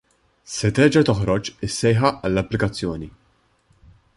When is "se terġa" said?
0.53-1.03